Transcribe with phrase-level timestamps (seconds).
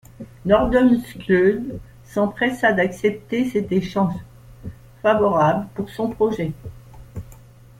[0.45, 4.15] Nordenskjöld s’empressa d'accepter cet échange
[5.03, 6.53] favorable pour son projet.